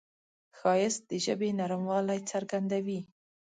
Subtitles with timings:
[0.57, 2.99] ښایست د ژبې نرموالی څرګندوي